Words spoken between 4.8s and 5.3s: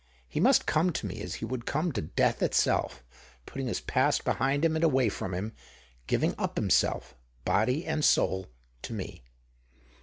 away